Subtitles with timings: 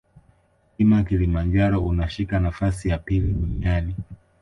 [0.79, 3.95] mlima kilimanjaro unashika nafasi ya pili duniani